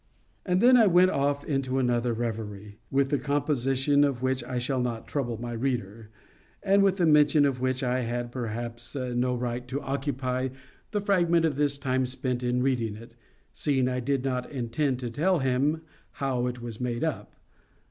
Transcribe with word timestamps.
And 0.47 0.61
then 0.61 0.77
I 0.77 0.87
went 0.87 1.11
off 1.11 1.43
into 1.43 1.77
another 1.77 2.11
reverie, 2.11 2.79
with 2.89 3.09
the 3.09 3.19
composition 3.19 4.03
of 4.03 4.23
which 4.23 4.43
I 4.45 4.57
shall 4.57 4.81
not 4.81 5.07
trouble 5.07 5.39
my 5.39 5.51
reader; 5.53 6.09
and 6.63 6.81
with 6.81 6.97
the 6.97 7.05
mention 7.05 7.45
of 7.45 7.59
which 7.61 7.83
I 7.83 7.99
had, 7.99 8.31
perhaps, 8.31 8.95
no 8.95 9.35
right 9.35 9.67
to 9.67 9.79
occupy 9.81 10.49
the 10.89 11.01
fragment 11.01 11.45
of 11.45 11.57
his 11.57 11.77
time 11.77 12.07
spent 12.07 12.41
in 12.41 12.63
reading 12.63 12.95
it, 12.95 13.13
seeing 13.53 13.87
I 13.87 13.99
did 13.99 14.23
not 14.23 14.49
intend 14.49 14.97
to 15.01 15.11
tell 15.11 15.37
him 15.37 15.83
how 16.13 16.47
it 16.47 16.63
was 16.63 16.81
made 16.81 17.03
up. 17.03 17.35